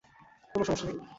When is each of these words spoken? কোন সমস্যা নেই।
কোন 0.55 0.61
সমস্যা 0.63 0.85
নেই। 0.87 0.97